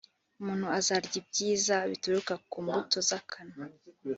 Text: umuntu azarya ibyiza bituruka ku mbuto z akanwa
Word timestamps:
umuntu 0.39 0.65
azarya 0.77 1.15
ibyiza 1.21 1.75
bituruka 1.91 2.33
ku 2.49 2.57
mbuto 2.65 2.97
z 3.07 3.09
akanwa 3.19 3.63